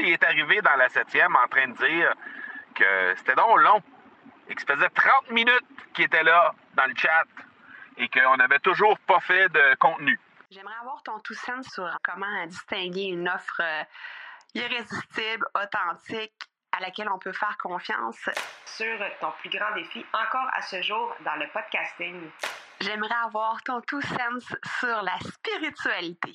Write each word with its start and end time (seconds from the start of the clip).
il 0.00 0.10
est 0.10 0.24
arrivé 0.24 0.60
dans 0.62 0.76
la 0.76 0.88
septième 0.88 1.34
en 1.36 1.48
train 1.48 1.68
de 1.68 1.76
dire 1.76 2.14
que 2.74 3.14
c'était 3.16 3.34
donc 3.34 3.58
long 3.60 3.82
et 4.48 4.54
que 4.54 4.60
ça 4.62 4.74
faisait 4.74 4.88
30 4.90 5.30
minutes 5.30 5.66
qu'il 5.94 6.04
était 6.04 6.22
là 6.22 6.54
dans 6.74 6.86
le 6.86 6.94
chat 6.96 7.24
et 7.96 8.08
qu'on 8.08 8.36
n'avait 8.36 8.58
toujours 8.58 8.98
pas 9.00 9.20
fait 9.20 9.48
de 9.48 9.74
contenu. 9.76 10.18
J'aimerais 10.50 10.74
avoir 10.80 11.02
ton 11.02 11.18
tout 11.20 11.34
sens 11.34 11.66
sur 11.72 11.88
comment 12.02 12.46
distinguer 12.46 13.04
une 13.04 13.28
offre 13.28 13.60
euh, 13.60 13.82
irrésistible, 14.54 15.46
authentique, 15.54 16.34
à 16.72 16.80
laquelle 16.80 17.08
on 17.08 17.18
peut 17.18 17.32
faire 17.32 17.56
confiance. 17.58 18.28
Sur 18.64 18.98
ton 19.20 19.32
plus 19.40 19.50
grand 19.50 19.72
défi 19.74 20.04
encore 20.12 20.48
à 20.52 20.62
ce 20.62 20.82
jour 20.82 21.14
dans 21.24 21.36
le 21.36 21.46
podcasting. 21.48 22.30
J'aimerais 22.80 23.14
avoir 23.24 23.62
ton 23.62 23.80
tout 23.80 24.02
sens 24.02 24.54
sur 24.80 25.02
la 25.02 25.18
spiritualité. 25.20 26.34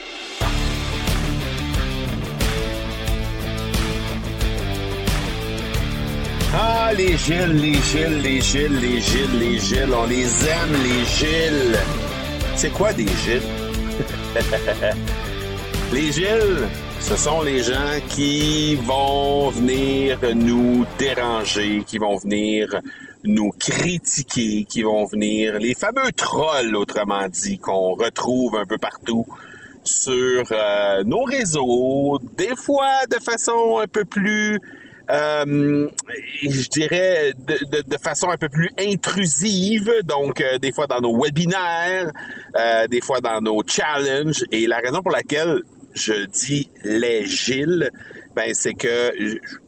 Ah, 6.53 6.91
les 6.97 7.15
Gilles, 7.15 7.53
les 7.53 7.75
Gilles, 7.75 8.21
les 8.21 8.41
Gilles, 8.41 8.77
les 8.81 8.99
Gilles, 8.99 9.39
les 9.39 9.57
Gilles, 9.57 9.93
on 9.93 10.05
les 10.05 10.47
aime, 10.47 10.73
les 10.83 11.05
Gilles. 11.05 11.79
C'est 12.57 12.71
quoi 12.71 12.91
des 12.91 13.07
Gilles? 13.07 13.41
les 15.93 16.11
Gilles, 16.11 16.67
ce 16.99 17.15
sont 17.15 17.41
les 17.41 17.63
gens 17.63 17.99
qui 18.09 18.75
vont 18.75 19.49
venir 19.49 20.19
nous 20.35 20.85
déranger, 20.99 21.83
qui 21.87 21.97
vont 21.97 22.17
venir 22.17 22.81
nous 23.23 23.51
critiquer, 23.57 24.65
qui 24.65 24.83
vont 24.83 25.05
venir, 25.05 25.57
les 25.57 25.73
fameux 25.73 26.11
trolls, 26.17 26.75
autrement 26.75 27.29
dit, 27.29 27.59
qu'on 27.59 27.95
retrouve 27.95 28.57
un 28.57 28.65
peu 28.65 28.77
partout 28.77 29.25
sur 29.85 30.43
euh, 30.51 31.03
nos 31.05 31.23
réseaux, 31.23 32.19
des 32.37 32.57
fois 32.57 33.05
de 33.09 33.23
façon 33.23 33.79
un 33.81 33.87
peu 33.87 34.03
plus 34.03 34.59
euh, 35.09 35.89
je 36.43 36.69
dirais, 36.69 37.33
de, 37.37 37.97
façon 37.97 38.29
un 38.29 38.37
peu 38.37 38.49
plus 38.49 38.69
intrusive, 38.79 39.91
donc 40.03 40.41
euh, 40.41 40.57
des 40.57 40.71
fois 40.71 40.87
dans 40.87 41.01
nos 41.01 41.21
webinaires, 41.21 42.11
euh, 42.57 42.87
des 42.87 43.01
fois 43.01 43.19
dans 43.19 43.41
nos 43.41 43.61
challenges. 43.65 44.45
Et 44.51 44.67
la 44.67 44.77
raison 44.77 45.01
pour 45.01 45.11
laquelle 45.11 45.61
je 45.93 46.25
dis 46.25 46.69
les 46.83 47.25
Gilles, 47.25 47.89
ben, 48.35 48.53
c'est 48.53 48.73
que 48.73 49.11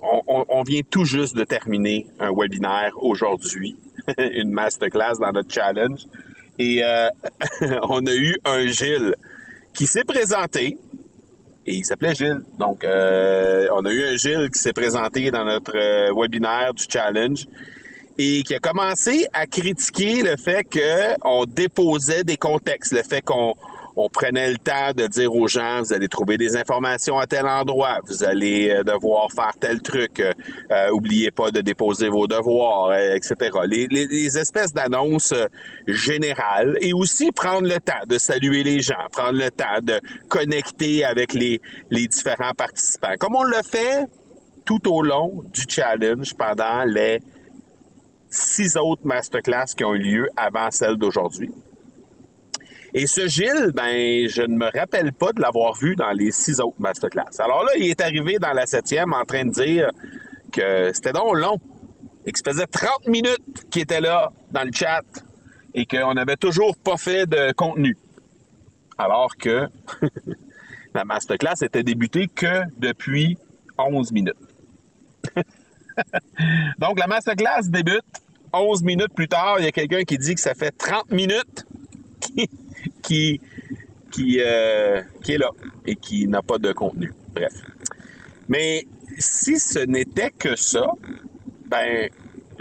on, 0.01 0.45
on, 0.47 0.63
vient 0.63 0.81
tout 0.89 1.03
juste 1.03 1.35
de 1.35 1.43
terminer 1.43 2.07
un 2.19 2.31
webinaire 2.31 2.93
aujourd'hui, 2.97 3.75
une 4.17 4.51
masterclass 4.51 5.15
dans 5.19 5.31
notre 5.31 5.53
challenge. 5.53 6.05
Et 6.59 6.81
on 7.83 8.05
a 8.05 8.15
eu 8.15 8.37
un 8.45 8.65
Gilles 8.67 9.15
qui 9.73 9.87
s'est 9.87 10.03
présenté, 10.03 10.77
et 11.65 11.75
il 11.75 11.85
s'appelait 11.85 12.15
Gilles. 12.15 12.41
Donc, 12.59 12.83
euh, 12.83 13.67
on 13.73 13.85
a 13.85 13.91
eu 13.91 14.03
un 14.03 14.15
Gilles 14.15 14.49
qui 14.51 14.59
s'est 14.59 14.73
présenté 14.73 15.31
dans 15.31 15.45
notre 15.45 15.75
euh, 15.75 16.13
webinaire 16.15 16.73
du 16.73 16.83
challenge 16.87 17.47
et 18.17 18.43
qui 18.43 18.53
a 18.53 18.59
commencé 18.59 19.27
à 19.33 19.47
critiquer 19.47 20.21
le 20.21 20.37
fait 20.37 20.63
qu'on 20.63 21.45
déposait 21.45 22.23
des 22.23 22.37
contextes, 22.37 22.93
le 22.93 23.03
fait 23.03 23.21
qu'on 23.21 23.55
on 23.95 24.09
prenait 24.09 24.51
le 24.51 24.57
temps 24.57 24.91
de 24.95 25.07
dire 25.07 25.33
aux 25.33 25.47
gens, 25.47 25.81
vous 25.81 25.93
allez 25.93 26.07
trouver 26.07 26.37
des 26.37 26.55
informations 26.55 27.19
à 27.19 27.27
tel 27.27 27.45
endroit, 27.45 27.99
vous 28.07 28.23
allez 28.23 28.69
euh, 28.69 28.83
devoir 28.83 29.31
faire 29.31 29.53
tel 29.59 29.81
truc, 29.81 30.19
euh, 30.19 30.31
euh 30.71 30.89
oubliez 30.91 31.31
pas 31.31 31.51
de 31.51 31.61
déposer 31.61 32.09
vos 32.09 32.27
devoirs, 32.27 32.89
euh, 32.89 33.15
etc. 33.15 33.51
Les, 33.67 34.37
espèces 34.37 34.73
d'annonces 34.73 35.33
générales 35.87 36.77
et 36.81 36.93
aussi 36.93 37.31
prendre 37.31 37.67
le 37.67 37.79
temps 37.79 37.93
de 38.07 38.17
saluer 38.17 38.63
les 38.63 38.81
gens, 38.81 38.95
prendre 39.11 39.37
le 39.37 39.51
temps 39.51 39.79
de 39.81 39.99
connecter 40.27 41.05
avec 41.05 41.33
les, 41.33 41.61
les 41.91 42.07
différents 42.07 42.53
participants. 42.53 43.13
Comme 43.19 43.35
on 43.35 43.43
le 43.43 43.61
fait 43.63 44.05
tout 44.65 44.91
au 44.91 45.03
long 45.03 45.43
du 45.53 45.63
challenge 45.67 46.33
pendant 46.35 46.83
les 46.85 47.19
six 48.29 48.75
autres 48.77 49.05
masterclass 49.05 49.75
qui 49.77 49.83
ont 49.83 49.93
eu 49.93 49.99
lieu 49.99 50.29
avant 50.35 50.71
celle 50.71 50.95
d'aujourd'hui. 50.95 51.51
Et 52.95 53.07
ce 53.07 53.27
Gilles, 53.27 53.71
ben, 53.73 54.27
je 54.29 54.43
ne 54.43 54.55
me 54.55 54.69
rappelle 54.71 55.13
pas 55.13 55.31
de 55.33 55.41
l'avoir 55.41 55.75
vu 55.75 55.95
dans 55.95 56.11
les 56.11 56.31
six 56.31 56.59
autres 56.59 56.79
masterclass. 56.79 57.39
Alors 57.39 57.63
là, 57.63 57.71
il 57.77 57.89
est 57.89 58.01
arrivé 58.01 58.37
dans 58.37 58.53
la 58.53 58.67
septième 58.67 59.13
en 59.13 59.25
train 59.25 59.45
de 59.45 59.51
dire 59.51 59.89
que 60.51 60.91
c'était 60.93 61.13
donc 61.13 61.35
long 61.35 61.59
et 62.25 62.31
que 62.31 62.37
ça 62.37 62.51
faisait 62.51 62.67
30 62.67 63.07
minutes 63.07 63.69
qu'il 63.71 63.81
était 63.81 63.99
là 63.99 64.31
dans 64.51 64.63
le 64.63 64.71
chat 64.71 65.01
et 65.73 65.87
qu'on 65.87 66.13
n'avait 66.13 66.37
toujours 66.37 66.77
pas 66.77 66.97
fait 66.97 67.25
de 67.25 67.51
contenu. 67.53 67.97
Alors 68.99 69.35
que 69.37 69.67
la 70.93 71.03
masterclass 71.03 71.63
était 71.63 71.81
débutée 71.81 72.27
que 72.27 72.61
depuis 72.77 73.39
11 73.79 74.11
minutes. 74.11 74.35
Donc 76.77 76.99
la 76.99 77.07
masterclass 77.07 77.63
débute 77.69 78.03
11 78.53 78.83
minutes 78.83 79.13
plus 79.15 79.27
tard, 79.27 79.55
il 79.57 79.65
y 79.65 79.67
a 79.67 79.71
quelqu'un 79.71 80.03
qui 80.03 80.19
dit 80.19 80.35
que 80.35 80.41
ça 80.41 80.53
fait 80.53 80.71
30 80.71 81.09
minutes 81.11 81.65
qui, 83.03 83.39
qui, 84.11 84.39
euh, 84.41 85.01
qui 85.23 85.33
est 85.33 85.37
là 85.37 85.49
et 85.85 85.95
qui 85.95 86.27
n'a 86.27 86.41
pas 86.41 86.57
de 86.57 86.71
contenu. 86.71 87.13
Bref. 87.35 87.53
Mais 88.47 88.87
si 89.17 89.59
ce 89.59 89.79
n'était 89.79 90.31
que 90.31 90.55
ça, 90.55 90.87
ben, 91.67 92.09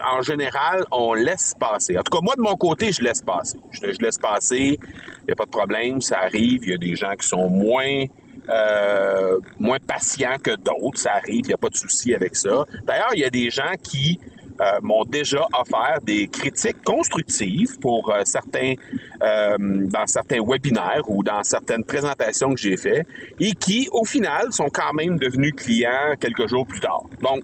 en 0.05 0.23
général, 0.23 0.85
on 0.91 1.15
laisse 1.15 1.55
passer. 1.59 1.99
En 1.99 2.03
tout 2.03 2.17
cas, 2.17 2.23
moi, 2.23 2.35
de 2.37 2.43
mon 2.43 2.57
côté, 2.57 2.93
je 2.93 3.03
laisse 3.03 3.23
passer. 3.23 3.59
Je, 3.71 3.81
laisse 4.01 4.19
passer. 4.19 4.79
Il 4.81 5.25
n'y 5.27 5.33
a 5.33 5.37
pas 5.37 5.45
de 5.45 5.51
problème. 5.51 6.01
Ça 6.01 6.19
arrive. 6.21 6.65
Il 6.65 6.71
y 6.71 6.75
a 6.75 6.79
des 6.79 6.97
gens 6.97 7.13
qui 7.19 7.27
sont 7.27 7.49
moins, 7.49 8.05
euh, 8.49 9.39
moins 9.59 9.79
patients 9.79 10.37
que 10.43 10.57
d'autres. 10.57 10.99
Ça 10.99 11.13
arrive. 11.15 11.43
Il 11.45 11.49
n'y 11.49 11.55
a 11.55 11.59
pas 11.59 11.69
de 11.69 11.77
souci 11.77 12.15
avec 12.15 12.37
ça. 12.37 12.65
D'ailleurs, 12.85 13.11
il 13.15 13.21
y 13.21 13.25
a 13.25 13.31
des 13.31 13.51
gens 13.51 13.75
qui 13.83 14.19
euh, 14.63 14.79
m'ont 14.81 15.05
déjà 15.05 15.45
offert 15.59 15.99
des 16.05 16.29
critiques 16.29 16.85
constructives 16.85 17.81
pour 17.81 18.11
euh, 18.11 18.23
certains, 18.25 18.75
euh, 19.21 19.57
dans 19.59 20.07
certains 20.07 20.41
webinaires 20.41 21.03
ou 21.09 21.25
dans 21.25 21.43
certaines 21.43 21.83
présentations 21.83 22.55
que 22.55 22.61
j'ai 22.61 22.77
fait 22.77 23.05
et 23.41 23.55
qui, 23.55 23.89
au 23.91 24.05
final, 24.05 24.53
sont 24.53 24.69
quand 24.69 24.93
même 24.93 25.19
devenus 25.19 25.55
clients 25.57 26.15
quelques 26.21 26.47
jours 26.47 26.65
plus 26.65 26.79
tard. 26.79 27.03
Donc, 27.21 27.43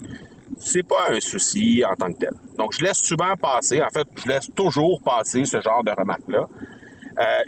c'est 0.59 0.85
pas 0.85 1.11
un 1.11 1.19
souci 1.19 1.83
en 1.85 1.97
tant 1.97 2.13
que 2.13 2.19
tel. 2.19 2.35
Donc, 2.57 2.73
je 2.79 2.85
laisse 2.85 2.99
souvent 2.99 3.35
passer, 3.37 3.83
en 3.83 3.91
fait, 3.91 4.07
je 4.15 4.29
laisse 4.29 4.49
toujours 4.55 5.03
passer 5.03 5.45
ce 5.45 5.61
genre 5.61 5.83
de 5.83 5.91
remarques-là, 5.91 6.47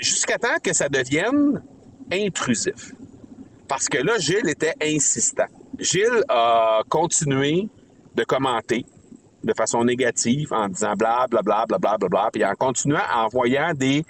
jusqu'à 0.00 0.36
temps 0.36 0.58
que 0.62 0.72
ça 0.72 0.88
devienne 0.88 1.62
intrusif. 2.12 2.92
Parce 3.68 3.88
que 3.88 3.98
là, 3.98 4.18
Gilles 4.18 4.48
était 4.48 4.74
insistant. 4.82 5.46
Gilles 5.78 6.24
a 6.28 6.82
continué 6.88 7.68
de 8.16 8.24
commenter, 8.24 8.84
de 9.42 9.52
façon 9.54 9.84
négative 9.84 10.52
en 10.52 10.68
disant 10.68 10.94
bla 10.94 11.26
bla 11.28 11.42
bla 11.42 11.64
bla 11.66 11.78
bla 11.78 11.96
bla 11.98 12.08
bla, 12.08 12.28
puis 12.32 12.44
en 12.44 12.54
continuant 12.54 13.00
en 13.14 13.24
envoyant 13.24 13.72
des 13.74 14.04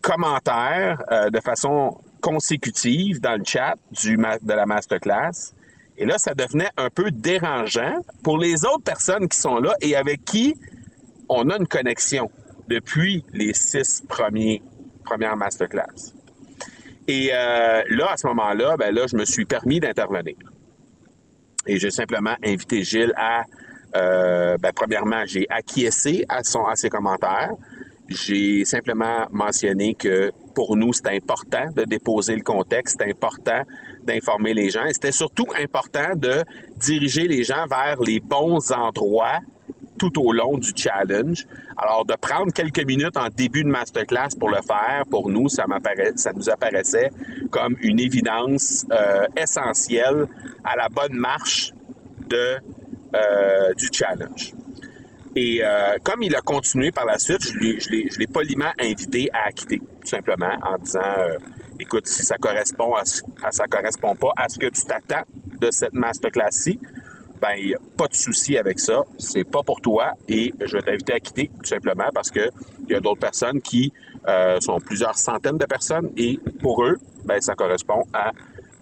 commentaires 0.00 1.02
euh, 1.10 1.30
de 1.30 1.40
façon 1.40 1.98
consécutive 2.20 3.20
dans 3.20 3.38
le 3.38 3.44
chat 3.44 3.76
du 3.90 4.16
de 4.16 4.52
la 4.52 4.66
masterclass. 4.66 5.52
Et 5.96 6.06
là, 6.06 6.18
ça 6.18 6.34
devenait 6.34 6.70
un 6.76 6.90
peu 6.90 7.10
dérangeant 7.10 7.96
pour 8.22 8.38
les 8.38 8.64
autres 8.64 8.82
personnes 8.82 9.28
qui 9.28 9.38
sont 9.38 9.58
là 9.58 9.74
et 9.80 9.94
avec 9.94 10.24
qui 10.24 10.56
on 11.28 11.48
a 11.50 11.56
une 11.56 11.68
connexion 11.68 12.30
depuis 12.68 13.24
les 13.32 13.54
six 13.54 14.02
premiers 14.08 14.62
premières 15.04 15.36
masterclass. 15.36 16.14
Et 17.06 17.30
euh, 17.32 17.82
là, 17.88 18.12
à 18.12 18.16
ce 18.16 18.26
moment-là, 18.28 18.76
ben 18.76 18.94
là, 18.94 19.06
je 19.06 19.16
me 19.16 19.24
suis 19.24 19.44
permis 19.44 19.78
d'intervenir. 19.78 20.36
Et 21.66 21.78
j'ai 21.78 21.90
simplement 21.90 22.34
invité 22.42 22.82
Gilles 22.82 23.12
à 23.16 23.44
euh, 23.96 24.56
ben, 24.58 24.72
premièrement, 24.74 25.24
j'ai 25.26 25.46
acquiescé 25.48 26.24
à, 26.28 26.42
son, 26.42 26.64
à 26.64 26.74
ses 26.76 26.88
commentaires. 26.88 27.52
J'ai 28.08 28.64
simplement 28.64 29.26
mentionné 29.30 29.94
que 29.94 30.30
pour 30.54 30.76
nous, 30.76 30.92
c'est 30.92 31.08
important 31.08 31.70
de 31.74 31.84
déposer 31.84 32.36
le 32.36 32.42
contexte, 32.42 32.98
c'est 32.98 33.10
important 33.10 33.62
d'informer 34.04 34.52
les 34.52 34.68
gens 34.68 34.84
et 34.84 34.92
c'était 34.92 35.12
surtout 35.12 35.46
important 35.58 36.14
de 36.14 36.44
diriger 36.76 37.26
les 37.26 37.44
gens 37.44 37.66
vers 37.66 38.00
les 38.00 38.20
bons 38.20 38.70
endroits 38.72 39.40
tout 39.98 40.20
au 40.20 40.32
long 40.32 40.58
du 40.58 40.72
challenge. 40.76 41.46
Alors, 41.76 42.04
de 42.04 42.14
prendre 42.14 42.52
quelques 42.52 42.84
minutes 42.84 43.16
en 43.16 43.28
début 43.28 43.64
de 43.64 43.68
masterclass 43.68 44.36
pour 44.38 44.50
le 44.50 44.60
faire, 44.62 45.04
pour 45.10 45.30
nous, 45.30 45.48
ça, 45.48 45.64
nous 45.66 46.50
apparaissait 46.50 47.10
comme 47.50 47.76
une 47.80 48.00
évidence 48.00 48.84
euh, 48.92 49.26
essentielle 49.36 50.26
à 50.62 50.76
la 50.76 50.88
bonne 50.88 51.14
marche 51.14 51.72
de 52.28 52.58
du 53.76 53.88
challenge. 53.92 54.54
Et 55.36 55.64
euh, 55.64 55.96
comme 56.02 56.22
il 56.22 56.34
a 56.36 56.40
continué 56.40 56.92
par 56.92 57.06
la 57.06 57.18
suite, 57.18 57.42
je 57.42 57.58
l'ai, 57.58 58.26
poliment 58.26 58.70
invité 58.78 59.30
à 59.32 59.50
quitter, 59.50 59.78
tout 59.78 60.06
simplement, 60.06 60.52
en 60.62 60.78
disant 60.78 61.00
euh, 61.02 61.38
écoute, 61.80 62.06
si 62.06 62.24
ça 62.24 62.36
correspond 62.36 62.94
à, 62.94 63.04
ça 63.04 63.66
correspond 63.66 64.14
pas 64.14 64.32
à 64.36 64.48
ce 64.48 64.58
que 64.58 64.66
tu 64.66 64.84
t'attends 64.84 65.24
de 65.60 65.70
cette 65.72 65.92
masterclass-ci, 65.92 66.78
ben 67.40 67.54
il 67.58 67.70
y 67.70 67.74
a 67.74 67.78
pas 67.98 68.06
de 68.06 68.14
souci 68.14 68.56
avec 68.56 68.78
ça, 68.78 69.02
c'est 69.18 69.44
pas 69.44 69.62
pour 69.64 69.80
toi 69.80 70.12
et 70.28 70.54
je 70.64 70.76
vais 70.76 70.82
t'inviter 70.82 71.14
à 71.14 71.20
quitter 71.20 71.48
tout 71.48 71.68
simplement 71.68 72.08
parce 72.14 72.30
que 72.30 72.50
il 72.86 72.92
y 72.92 72.94
a 72.94 73.00
d'autres 73.00 73.20
personnes 73.20 73.60
qui 73.60 73.92
euh, 74.28 74.60
sont 74.60 74.78
plusieurs 74.78 75.18
centaines 75.18 75.58
de 75.58 75.66
personnes 75.66 76.10
et 76.16 76.38
pour 76.60 76.84
eux, 76.84 76.96
ben 77.24 77.40
ça 77.40 77.54
correspond 77.54 78.04
à 78.12 78.30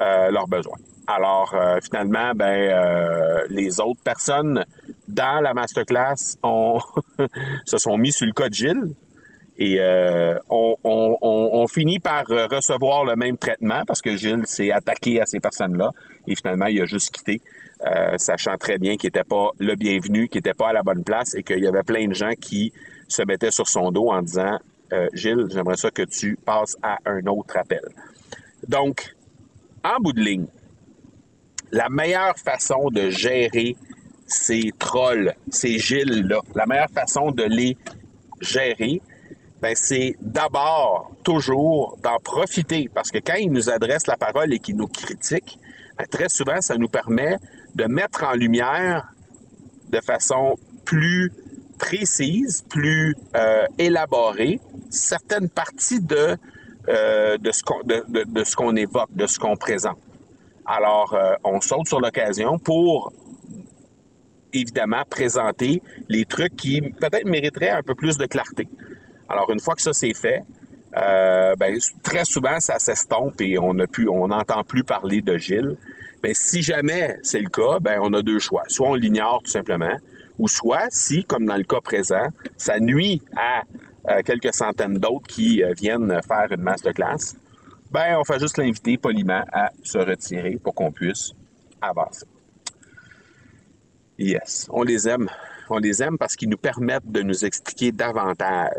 euh, 0.03 0.31
leurs 0.31 0.47
besoins. 0.47 0.77
Alors 1.07 1.53
euh, 1.55 1.79
finalement, 1.83 2.33
ben 2.35 2.71
euh, 2.71 3.47
les 3.51 3.81
autres 3.81 4.01
personnes 4.03 4.65
dans 5.09 5.41
la 5.41 5.53
masterclass 5.53 6.37
ont 6.43 6.79
se 7.67 7.79
sont 7.79 7.97
mis 7.97 8.13
sur 8.13 8.27
le 8.27 8.33
cas 8.33 8.49
de 8.49 8.55
Gilles 8.55 8.95
et 9.59 9.77
euh, 9.81 10.39
on, 10.49 10.77
on- 10.85 11.67
finit 11.67 11.99
par 11.99 12.25
euh, 12.31 12.47
recevoir 12.47 13.05
le 13.05 13.17
même 13.17 13.37
traitement 13.37 13.83
parce 13.87 14.01
que 14.01 14.17
Gilles 14.17 14.47
s'est 14.47 14.71
attaqué 14.71 15.21
à 15.21 15.27
ces 15.27 15.41
personnes-là 15.41 15.91
et 16.27 16.35
finalement 16.37 16.67
il 16.67 16.81
a 16.81 16.85
juste 16.87 17.11
quitté, 17.15 17.41
sachant 18.17 18.57
très 18.57 18.79
bien 18.79 18.97
qu'il 18.97 19.09
n'était 19.09 19.25
pas 19.25 19.51
le 19.59 19.75
bienvenu, 19.75 20.29
qu'il 20.29 20.39
n'était 20.39 20.55
pas 20.55 20.69
à 20.69 20.73
la 20.73 20.83
bonne 20.83 21.03
place 21.05 21.35
et 21.35 21.43
qu'il 21.43 21.59
y 21.61 21.67
avait 21.67 21.83
plein 21.83 22.07
de 22.09 22.15
gens 22.15 22.33
qui 22.41 22.73
se 23.09 23.23
mettaient 23.23 23.51
sur 23.51 23.69
son 23.69 23.91
dos 23.91 24.11
en 24.11 24.23
disant 24.23 24.59
Gilles, 25.15 25.47
j'aimerais 25.51 25.77
ça 25.77 25.91
que 25.91 26.03
tu 26.03 26.37
passes 26.45 26.77
à 26.83 26.99
un 27.07 27.25
autre 27.27 27.57
appel. 27.57 27.83
Donc, 28.69 29.15
en 29.85 29.99
bout 30.01 30.13
de 30.13 30.21
ligne, 30.21 30.47
la 31.73 31.89
meilleure 31.89 32.37
façon 32.39 32.89
de 32.91 33.11
gérer 33.11 33.77
ces 34.27 34.71
trolls, 34.79 35.35
ces 35.51 35.79
Gilles-là, 35.79 36.41
la 36.55 36.67
meilleure 36.67 36.91
façon 36.91 37.31
de 37.33 37.43
les 37.45 37.77
gérer, 38.41 39.01
ben, 39.61 39.75
c'est 39.77 40.17
d'abord 40.21 41.13
toujours 41.25 41.97
d'en 42.03 42.19
profiter 42.19 42.91
parce 42.93 43.11
que 43.11 43.19
quand 43.19 43.35
ils 43.35 43.51
nous 43.51 43.71
adressent 43.71 44.07
la 44.07 44.17
parole 44.17 44.53
et 44.53 44.59
qu'ils 44.59 44.77
nous 44.77 44.89
critiquent, 44.89 45.59
ben, 45.99 46.07
très 46.07 46.29
souvent, 46.29 46.61
ça 46.61 46.77
nous 46.77 46.89
permet 46.89 47.37
de 47.75 47.85
mettre 47.85 48.25
en 48.25 48.33
lumière 48.33 49.13
de 49.91 50.01
façon 50.01 50.57
plus 50.85 51.33
précise, 51.79 52.65
plus 52.69 53.15
euh, 53.37 53.67
élaborée, 53.79 54.61
certaines 54.91 55.49
parties 55.49 56.01
de, 56.01 56.37
euh, 56.89 57.39
de- 57.39 58.25
de 58.25 58.45
ce 58.45 58.55
qu'on 58.57 58.77
évoque, 58.77 59.11
de 59.15 59.27
ce 59.27 59.39
qu'on 59.39 59.57
présente. 59.57 59.99
Alors, 60.67 61.15
euh, 61.15 61.35
on 61.45 61.61
saute 61.61 61.89
sur 61.89 62.01
l'occasion 62.01 62.59
pour 62.59 63.13
évidemment 64.53 65.03
présenter 65.09 65.83
les 66.09 66.25
trucs 66.25 66.57
qui 66.57 66.81
peut-être 66.81 67.25
mériteraient 67.25 67.71
un 67.71 67.83
peu 67.83 67.95
plus 67.95 68.19
de 68.19 68.27
clarté. 68.27 68.69
Alors, 69.29 69.51
une 69.51 69.61
fois 69.61 69.75
que 69.75 69.83
ça 69.83 69.93
c'est 69.93 70.15
fait, 70.15 70.43
euh, 70.97 71.55
ben, 71.57 71.79
très 72.03 72.25
souvent, 72.25 72.61
ça 72.61 72.79
s'estompe 72.79 73.41
et 73.41 73.59
on 73.59 73.75
n'entend 74.29 74.63
plus 74.63 74.85
parler 74.85 75.23
de 75.23 75.39
Gilles. 75.39 75.77
Mais 76.23 76.35
si 76.35 76.63
jamais 76.63 77.19
c'est 77.23 77.41
le 77.41 77.49
cas, 77.49 77.79
ben, 77.81 77.99
on 78.03 78.13
a 78.13 78.23
deux 78.23 78.39
choix. 78.39 78.63
Soit 78.69 78.91
on 78.91 78.95
l'ignore 78.95 79.41
tout 79.43 79.51
simplement, 79.51 79.97
ou 80.39 80.49
soit, 80.49 80.87
si, 80.91 81.25
comme 81.25 81.47
dans 81.47 81.57
le 81.57 81.65
cas 81.65 81.81
présent, 81.81 82.27
ça 82.57 82.79
nuit 82.79 83.23
à 83.37 83.63
euh, 84.09 84.23
quelques 84.25 84.55
centaines 84.55 84.99
d'autres 84.99 85.27
qui 85.27 85.63
euh, 85.63 85.73
viennent 85.73 86.21
faire 86.27 86.49
une 86.51 86.63
masterclass, 86.63 87.37
ben, 87.93 88.17
on 88.19 88.25
fait 88.25 88.41
juste 88.41 88.57
l'inviter 88.57 88.97
poliment 88.97 89.45
à 89.53 89.71
se 89.83 89.99
retirer 89.99 90.57
pour 90.57 90.75
qu'on 90.75 90.91
puisse 90.91 91.33
avancer. 91.81 92.27
Yes, 94.19 94.67
on 94.71 94.83
les 94.83 95.09
aime. 95.09 95.29
On 95.69 95.79
les 95.79 96.03
aime 96.03 96.19
parce 96.19 96.37
qu'ils 96.37 96.49
nous 96.49 96.57
permettent 96.59 97.11
de 97.11 97.23
nous 97.23 97.45
expliquer 97.45 97.93
davantage 97.93 98.73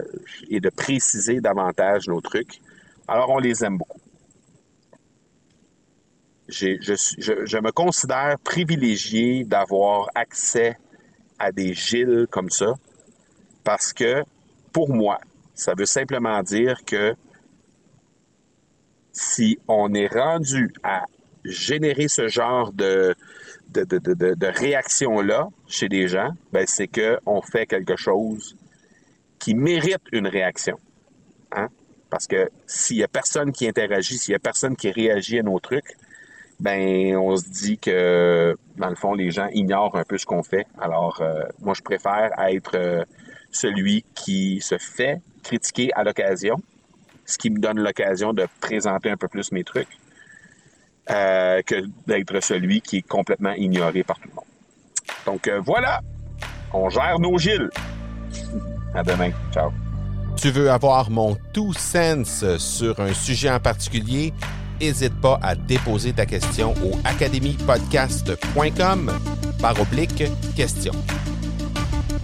et 0.49 0.59
de 0.59 0.69
préciser 0.69 1.41
davantage 1.41 2.07
nos 2.07 2.21
trucs. 2.21 2.61
Alors, 3.07 3.29
on 3.29 3.39
les 3.39 3.63
aime 3.63 3.77
beaucoup. 3.77 3.99
Je 6.49 7.57
me 7.57 7.71
considère 7.71 8.37
privilégié 8.43 9.43
d'avoir 9.43 10.09
accès 10.13 10.77
à 11.39 11.51
des 11.51 11.73
Gilles 11.73 12.27
comme 12.29 12.49
ça 12.49 12.73
parce 13.63 13.91
que, 13.93 14.23
pour 14.71 14.89
moi, 14.89 15.19
ça 15.55 15.73
veut 15.75 15.85
simplement 15.85 16.41
dire 16.43 16.83
que 16.85 17.15
si 19.13 19.59
on 19.67 19.93
est 19.93 20.07
rendu 20.07 20.73
à 20.83 21.05
générer 21.45 22.07
ce 22.07 22.27
genre 22.27 22.73
de, 22.73 23.15
de, 23.69 23.83
de, 23.83 23.97
de, 23.99 24.33
de- 24.33 24.47
réaction-là 24.47 25.49
chez 25.67 25.87
des 25.87 26.07
gens, 26.07 26.31
ben 26.51 26.65
c'est 26.67 26.87
qu'on 26.87 27.41
fait 27.41 27.65
quelque 27.65 27.95
chose 27.95 28.57
qui 29.39 29.55
mérite 29.55 30.01
une 30.11 30.27
réaction. 30.27 30.77
Hein? 31.51 31.67
Parce 32.09 32.27
que 32.27 32.49
s'il 32.65 32.97
n'y 32.97 33.03
a 33.03 33.07
personne 33.07 33.51
qui 33.51 33.67
interagit, 33.67 34.17
s'il 34.17 34.31
n'y 34.31 34.35
a 34.35 34.39
personne 34.39 34.75
qui 34.75 34.89
réagit 34.91 35.39
à 35.39 35.43
nos 35.43 35.59
trucs, 35.59 35.95
ben 36.59 37.15
on 37.17 37.35
se 37.35 37.49
dit 37.49 37.77
que, 37.77 38.55
dans 38.77 38.89
le 38.89 38.95
fond, 38.95 39.13
les 39.13 39.31
gens 39.31 39.47
ignorent 39.53 39.97
un 39.97 40.03
peu 40.03 40.17
ce 40.17 40.25
qu'on 40.25 40.43
fait. 40.43 40.65
Alors, 40.79 41.21
euh, 41.21 41.43
moi, 41.59 41.73
je 41.73 41.81
préfère 41.81 42.31
être 42.47 42.75
euh, 42.75 43.03
celui 43.51 44.05
qui 44.15 44.61
se 44.61 44.77
fait 44.77 45.21
critiquer 45.43 45.91
à 45.93 46.03
l'occasion, 46.03 46.55
ce 47.25 47.37
qui 47.37 47.49
me 47.49 47.59
donne 47.59 47.79
l'occasion 47.79 48.33
de 48.33 48.47
présenter 48.59 49.09
un 49.09 49.17
peu 49.17 49.27
plus 49.27 49.51
mes 49.51 49.63
trucs, 49.63 49.87
euh, 51.09 51.61
que 51.61 51.75
d'être 52.07 52.41
celui 52.41 52.81
qui 52.81 52.97
est 52.97 53.07
complètement 53.07 53.53
ignoré 53.53 54.03
par 54.03 54.19
tout 54.19 54.29
le 54.29 54.35
monde. 54.35 54.45
Donc 55.25 55.47
euh, 55.47 55.59
voilà, 55.63 56.01
on 56.73 56.89
gère 56.89 57.19
nos 57.19 57.37
Gilles. 57.37 57.69
À 58.93 59.03
demain. 59.03 59.31
Ciao. 59.51 59.71
Tu 60.35 60.51
veux 60.51 60.71
avoir 60.71 61.09
mon 61.09 61.37
tout 61.53 61.71
sens 61.73 62.43
sur 62.57 62.99
un 62.99 63.13
sujet 63.13 63.51
en 63.51 63.59
particulier? 63.59 64.33
N'hésite 64.81 65.19
pas 65.21 65.39
à 65.41 65.55
déposer 65.55 66.13
ta 66.13 66.25
question 66.25 66.73
au 66.83 66.99
academypodcast.com 67.05 69.11
par 69.61 69.79
oblique 69.79 70.23
question. 70.55 70.93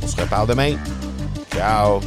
On 0.02 0.08
se 0.08 0.20
reparle 0.20 0.48
demain. 0.48 0.76
Ciao! 1.54 2.02